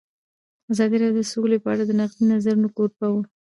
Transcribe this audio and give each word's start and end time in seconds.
ازادي 0.71 0.95
راډیو 1.01 1.17
د 1.19 1.29
سوله 1.31 1.57
په 1.63 1.69
اړه 1.73 1.83
د 1.85 1.91
نقدي 1.99 2.23
نظرونو 2.31 2.67
کوربه 2.75 3.07
وه. 3.11 3.21